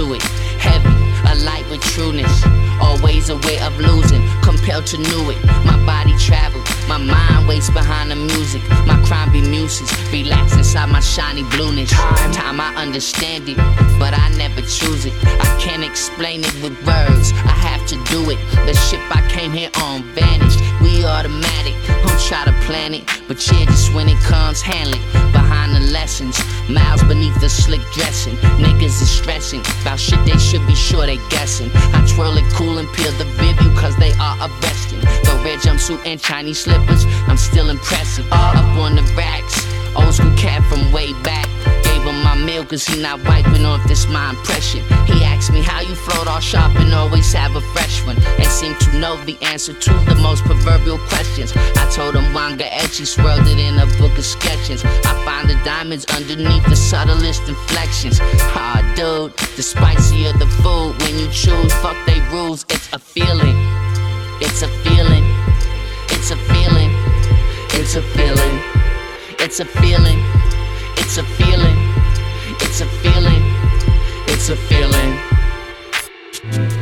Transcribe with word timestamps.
to 0.00 0.14
it, 0.14 0.22
heavy, 0.56 0.88
a 1.28 1.34
light 1.44 1.68
with 1.68 1.82
trueness. 1.92 2.32
Always 2.80 3.28
a 3.28 3.36
way 3.36 3.60
of 3.60 3.78
losing, 3.78 4.22
compelled 4.40 4.86
to 4.86 4.98
know 4.98 5.28
it. 5.28 5.38
My 5.68 5.76
body 5.84 6.16
travels, 6.16 6.66
my 6.88 6.96
mind 6.96 7.46
waits 7.46 7.68
behind 7.68 8.10
the 8.10 8.16
music. 8.16 8.62
My 8.86 8.96
crime 9.06 9.30
be 9.30 9.42
muses, 9.42 9.90
relax 10.10 10.54
inside 10.56 10.88
my 10.88 11.00
shiny 11.00 11.44
blueness. 11.54 11.90
Time 12.32 12.60
I 12.60 12.72
understand 12.76 13.48
it, 13.48 13.58
but 13.98 14.14
I 14.16 14.30
never 14.38 14.62
choose 14.62 15.04
it. 15.04 15.12
I 15.24 15.48
can't 15.60 15.84
explain 15.84 16.40
it 16.44 16.54
with 16.62 16.74
words, 16.86 17.32
I 17.44 17.56
have 17.68 17.86
to 17.88 17.96
do 18.04 18.30
it. 18.30 18.38
The 18.64 18.74
ship 18.88 19.02
I 19.14 19.20
came 19.28 19.52
here 19.52 19.70
on 19.84 20.02
vanished. 20.14 20.60
We 20.80 21.04
automatic, 21.04 21.76
try 22.26 22.44
to 22.44 22.52
plan 22.66 22.94
it, 22.94 23.04
but 23.28 23.38
yeah, 23.50 23.64
just 23.66 23.92
when 23.94 24.08
it 24.08 24.18
comes, 24.18 24.60
handle 24.60 24.94
it. 24.94 25.32
Behind 25.32 25.74
the 25.74 25.80
lessons, 25.92 26.38
miles 26.68 27.02
beneath 27.04 27.38
the 27.40 27.48
slick 27.48 27.80
dressing. 27.92 28.34
Niggas 28.58 29.00
is 29.02 29.10
stressing 29.10 29.60
about 29.82 29.98
shit 29.98 30.24
they 30.24 30.38
should 30.38 30.66
be 30.66 30.74
sure 30.74 31.06
they 31.06 31.18
guessing. 31.28 31.70
I 31.74 32.06
twirl 32.06 32.36
it 32.36 32.44
cool 32.52 32.78
and 32.78 32.88
peel 32.94 33.12
the 33.12 33.24
view 33.24 33.70
cause 33.76 33.96
they 33.96 34.12
are 34.20 34.36
arresting. 34.38 35.00
The 35.00 35.40
red 35.44 35.60
jumpsuit 35.60 36.04
and 36.04 36.20
Chinese 36.20 36.60
slippers, 36.60 37.04
I'm 37.28 37.36
still 37.36 37.70
impressive. 37.70 38.26
Up 38.32 38.76
on 38.76 38.96
the 38.96 39.02
racks, 39.16 39.66
old 39.96 40.14
school 40.14 40.34
cat 40.36 40.62
from 40.64 40.92
way 40.92 41.12
back. 41.22 41.48
Gave 41.84 42.02
him 42.02 42.22
my 42.22 42.34
meal 42.34 42.64
cause 42.64 42.86
he 42.86 43.00
not 43.00 43.22
wiping 43.24 43.64
off 43.64 43.86
this 43.86 44.08
my 44.08 44.30
impression. 44.30 44.80
He 45.06 45.24
asked 45.24 45.52
me 45.52 45.62
how 45.62 45.80
you 45.80 45.94
float 45.94 46.26
all 46.26 46.40
sharp 46.40 46.74
and 46.76 46.92
always 46.94 47.32
have 47.32 47.56
a 47.56 47.60
fresh 47.72 48.04
one. 48.04 48.16
Seem 48.60 48.76
to 48.76 48.98
know 48.98 49.16
the 49.24 49.38
answer 49.40 49.72
to 49.72 49.90
the 50.04 50.16
most 50.16 50.44
proverbial 50.44 50.98
questions. 51.08 51.50
I 51.56 51.90
told 51.94 52.14
him 52.14 52.24
Wangechi 52.34 53.06
swirled 53.06 53.46
it 53.48 53.58
in 53.58 53.78
a 53.78 53.86
book 53.96 54.12
of 54.18 54.22
sketches. 54.26 54.84
I 54.84 55.14
find 55.24 55.48
the 55.48 55.54
diamonds 55.64 56.04
underneath 56.14 56.66
the 56.68 56.76
subtlest 56.76 57.48
inflections. 57.48 58.18
Ah, 58.20 58.82
dude, 58.94 59.32
the 59.56 59.62
spicier 59.62 60.34
the 60.34 60.44
food 60.60 60.92
when 61.00 61.18
you 61.18 61.30
choose, 61.32 61.72
fuck 61.80 61.96
they 62.04 62.20
rules. 62.28 62.66
It's 62.68 62.92
a 62.92 62.98
feeling. 62.98 63.56
It's 64.42 64.60
a 64.60 64.68
feeling. 64.84 65.24
It's 66.10 66.30
a 66.30 66.36
feeling. 66.36 66.92
It's 67.80 67.96
a 67.96 68.02
feeling. 68.02 68.60
It's 69.38 69.60
a 69.60 69.64
feeling. 69.64 70.20
It's 70.98 71.16
a 71.16 71.24
feeling. 71.24 71.78
It's 72.60 72.80
a 72.82 72.86
feeling. 73.00 73.42
It's 74.28 74.50
a 74.50 74.56
feeling. 74.68 75.18
That's 76.42 76.79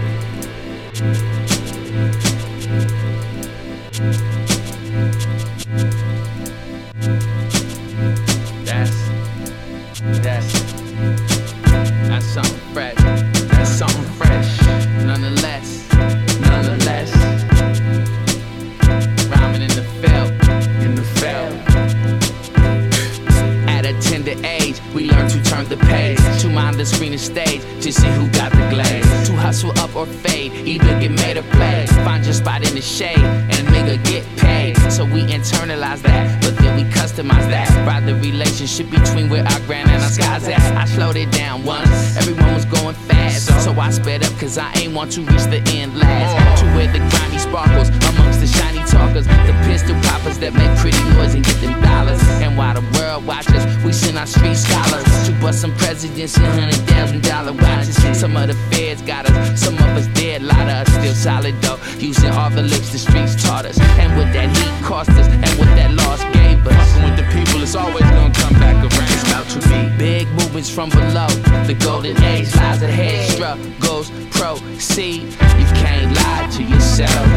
Tender 24.28 24.46
age, 24.46 24.80
we 24.94 25.10
learn 25.10 25.28
to 25.30 25.42
turn 25.42 25.66
the 25.68 25.76
page. 25.76 26.18
To 26.42 26.48
mind 26.48 26.76
the 26.76 26.84
screen 26.84 27.12
and 27.12 27.20
stage 27.20 27.62
to 27.82 27.92
see 27.92 28.08
who 28.08 28.28
got 28.28 28.52
the 28.52 28.68
glaze. 28.68 29.28
To 29.28 29.34
hustle 29.34 29.70
up 29.78 29.94
or 29.96 30.06
fade, 30.06 30.52
either 30.52 31.00
get 31.00 31.12
made 31.12 31.38
or 31.38 31.42
play. 31.42 31.86
Find 32.04 32.24
your 32.24 32.34
spot 32.34 32.66
in 32.68 32.74
the 32.74 32.82
shade 32.82 33.18
and 33.18 33.66
nigga 33.68 34.04
get 34.04 34.24
paid. 34.36 34.77
So 34.90 35.04
we 35.04 35.22
internalize 35.22 36.02
that, 36.02 36.42
but 36.42 36.56
then 36.58 36.76
we 36.76 36.84
customize 36.90 37.48
that. 37.50 37.68
Ride 37.86 38.06
the 38.06 38.14
relationship 38.16 38.90
between 38.90 39.28
where 39.28 39.44
our 39.44 39.60
grand 39.60 39.90
and 39.90 40.02
our 40.02 40.08
skies 40.08 40.48
at. 40.48 40.58
I 40.76 40.86
slowed 40.86 41.16
it 41.16 41.30
down 41.30 41.64
once, 41.64 42.16
everyone 42.16 42.54
was 42.54 42.64
going 42.64 42.94
fast. 42.94 43.46
So 43.64 43.72
I 43.72 43.90
sped 43.90 44.24
up 44.24 44.32
cause 44.38 44.58
I 44.58 44.72
ain't 44.78 44.94
want 44.94 45.12
to 45.12 45.20
reach 45.20 45.44
the 45.44 45.62
end 45.76 45.98
last. 45.98 46.60
To 46.60 46.66
where 46.74 46.90
the 46.90 46.98
grimy 47.10 47.38
sparkles 47.38 47.90
amongst 48.10 48.40
the 48.40 48.46
shiny 48.46 48.82
talkers, 48.88 49.26
the 49.26 49.54
pistol 49.66 49.94
poppers 50.02 50.38
that 50.38 50.54
make 50.54 50.72
pretty 50.78 51.02
noise 51.14 51.34
and 51.34 51.44
get 51.44 51.60
them 51.60 51.80
dollars. 51.82 52.22
And 52.42 52.56
while 52.56 52.74
the 52.74 52.98
world 52.98 53.26
watches, 53.26 53.64
we 53.84 53.92
send 53.92 54.18
our 54.18 54.26
street 54.26 54.56
scholars 54.56 55.04
to 55.26 55.32
bust 55.40 55.60
some 55.60 55.74
presidents 55.76 56.36
and 56.38 56.46
hundred 56.58 56.82
thousand 56.88 57.22
dollar 57.22 57.52
watches. 57.52 57.96
Some 58.18 58.36
of 58.36 58.48
the 58.48 58.54
feds 58.70 59.02
got 59.02 59.28
us, 59.30 59.60
some 59.60 59.74
of 59.74 59.90
us 59.96 60.06
dead, 60.08 60.42
lot 60.42 60.62
of 60.62 60.88
us 60.88 60.88
still 60.94 61.14
solid 61.14 61.54
though. 61.60 61.78
Using 61.98 62.30
all 62.30 62.50
the 62.50 62.62
licks 62.62 62.90
the 62.90 62.98
streets 62.98 63.34
taught 63.42 63.66
us, 63.66 63.78
and 64.00 64.16
with 64.16 64.32
that 64.32 64.48
heat 64.56 64.77
cost 64.82 65.10
us, 65.10 65.26
and 65.26 65.50
what 65.58 65.70
that 65.76 65.92
loss 65.94 66.22
gave 66.34 66.66
us. 66.66 66.74
Fucking 66.74 67.04
with 67.04 67.16
the 67.16 67.26
people, 67.34 67.62
it's 67.62 67.74
always 67.74 68.04
gonna 68.04 68.34
come 68.34 68.54
back 68.54 68.76
around. 68.76 69.10
It's 69.12 69.22
about 69.24 69.46
to 69.50 69.60
be 69.68 69.80
big 69.98 70.28
movements 70.28 70.70
from 70.70 70.90
below. 70.90 71.28
The 71.66 71.74
golden 71.74 72.16
age 72.24 72.54
lies 72.56 72.82
ahead. 72.82 73.30
Struggles 73.30 74.10
proceed. 74.30 75.22
You 75.58 75.66
can't 75.74 76.14
lie 76.14 76.48
to 76.56 76.62
yourself. 76.62 77.27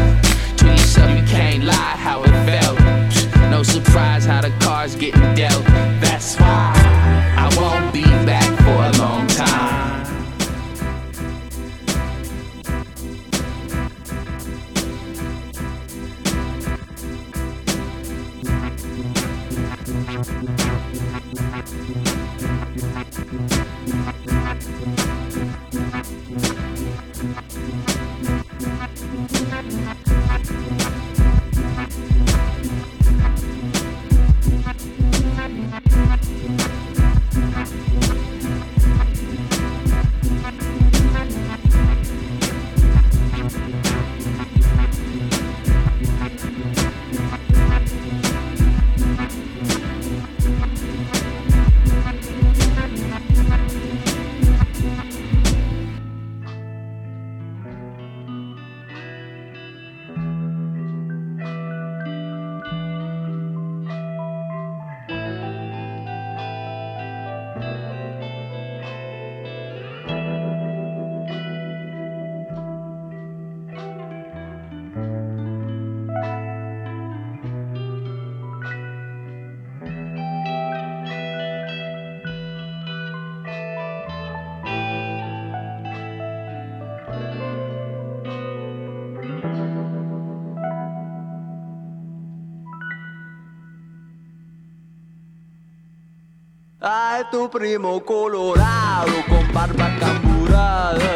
Tu 97.32 97.48
primo 97.48 98.04
colorado 98.04 99.10
con 99.26 99.50
barba 99.54 99.88
camburada 99.98 101.11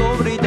sobre 0.00 0.39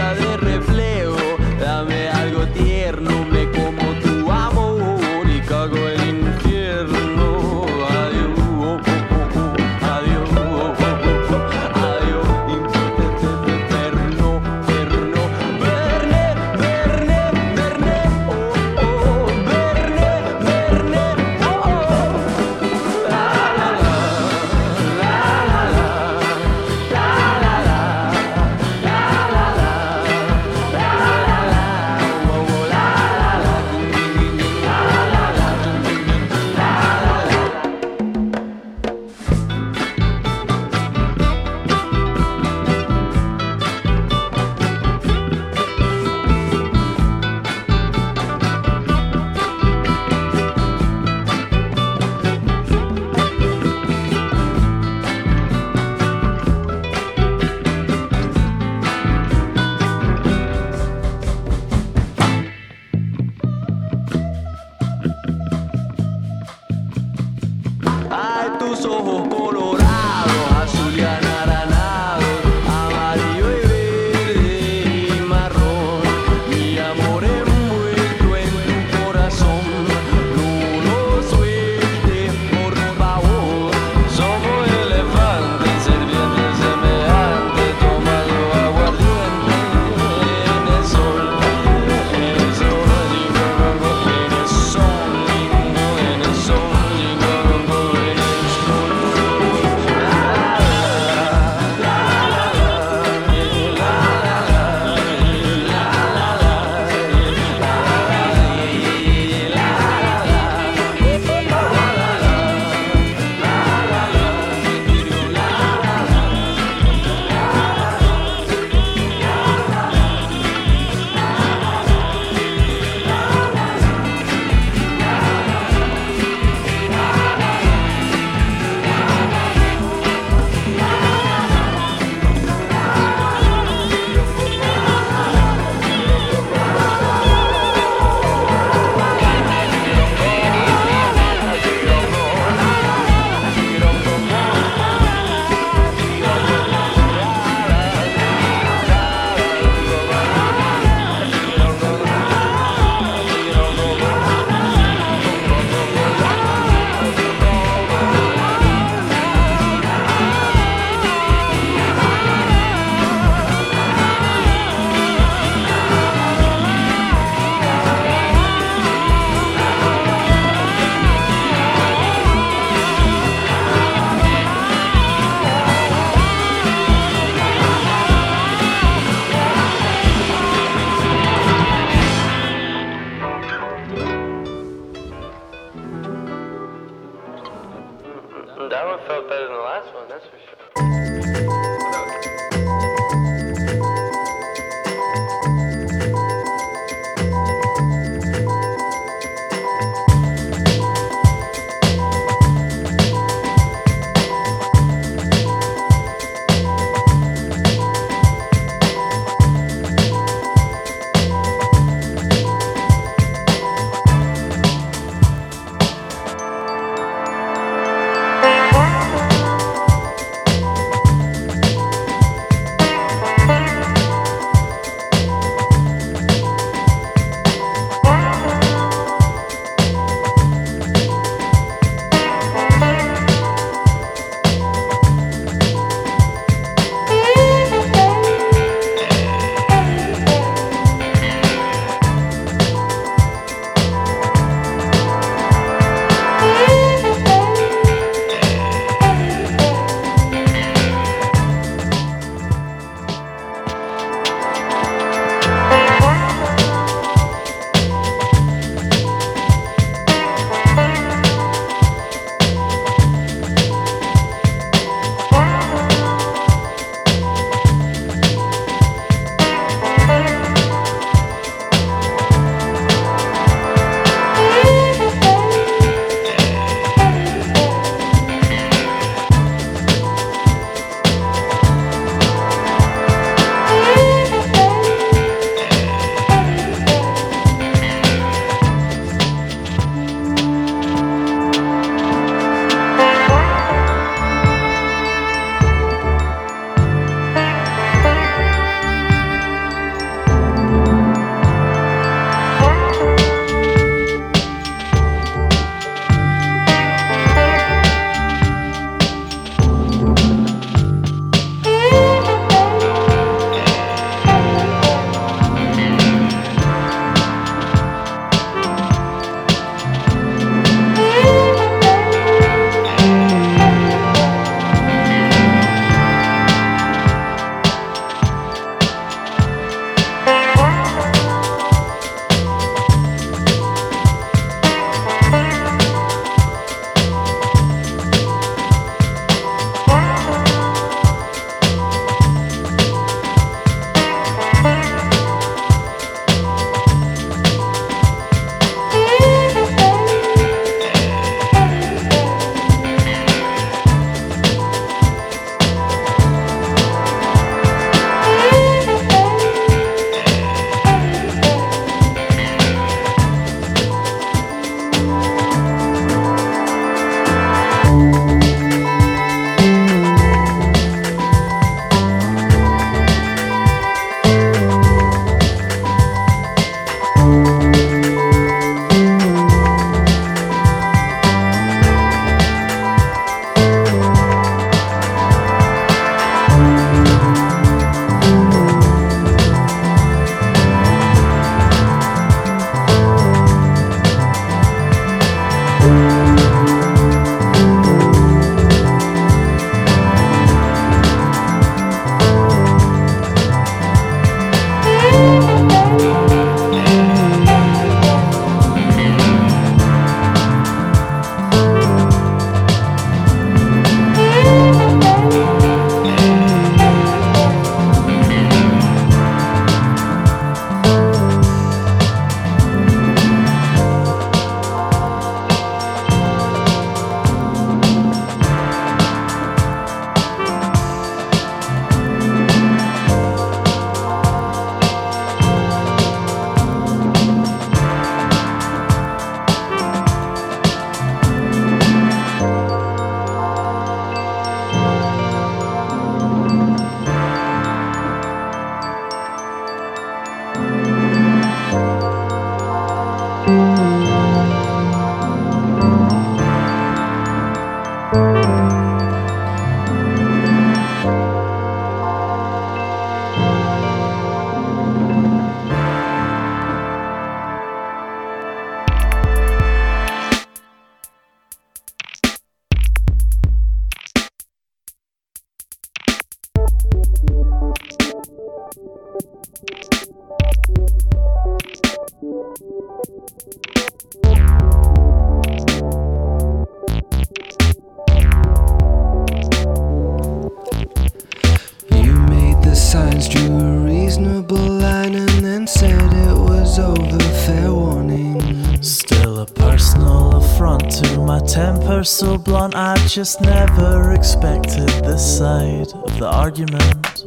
just 503.08 503.42
never 503.42 504.14
expected 504.14 504.88
this 505.04 505.38
side 505.38 505.92
of 505.94 506.18
the 506.18 506.26
argument. 506.26 507.24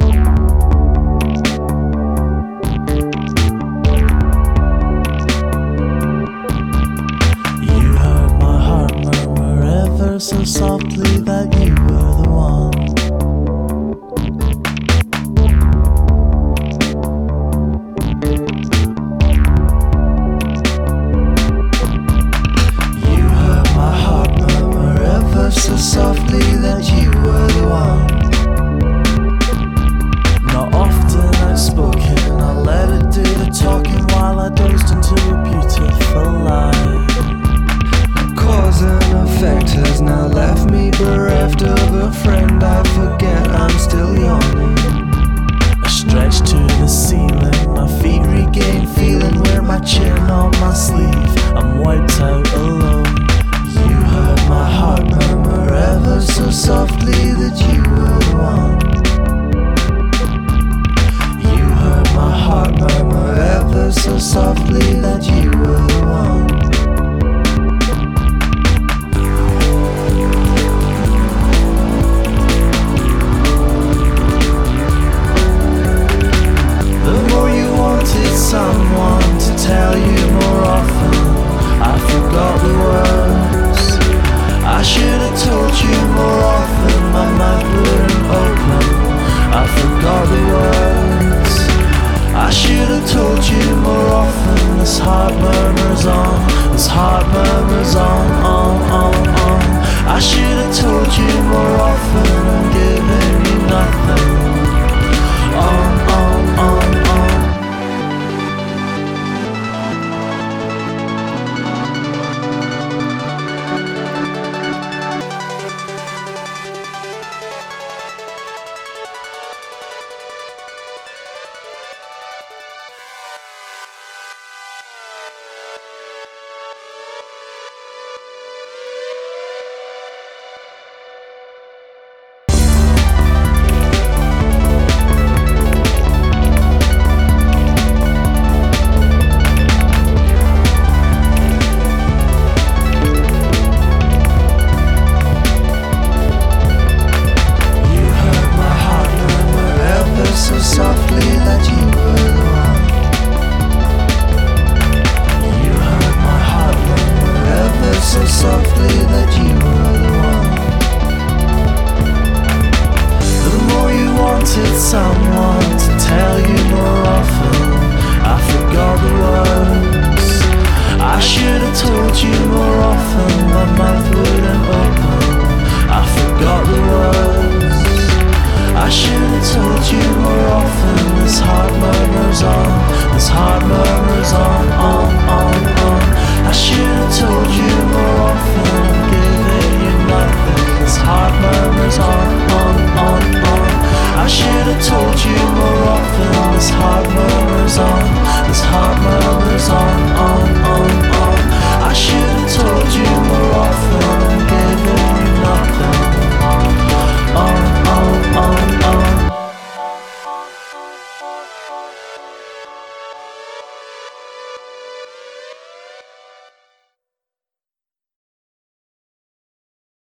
You 7.62 7.92
heard 7.92 8.32
my 8.40 8.58
heart 8.58 8.94
murmur 9.04 9.84
ever 9.84 10.18
so 10.18 10.44
softly 10.44 11.20
that 11.20 11.54
you 11.60 11.75